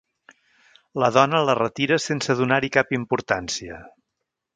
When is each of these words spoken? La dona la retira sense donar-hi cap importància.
La 1.03 1.09
dona 1.17 1.41
la 1.49 1.55
retira 1.59 1.99
sense 2.05 2.37
donar-hi 2.39 2.71
cap 2.79 2.95
importància. 2.99 3.79